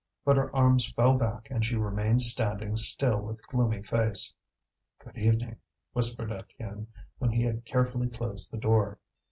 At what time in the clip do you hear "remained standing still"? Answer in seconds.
1.75-3.21